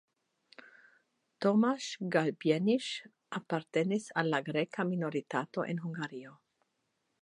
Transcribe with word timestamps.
Tomasz 1.45 1.89
Galbenisz 2.17 2.89
apartenis 3.43 4.11
al 4.23 4.35
la 4.37 4.43
greka 4.51 4.91
minoritato 4.95 5.71
en 5.75 5.87
Hungario. 5.89 6.39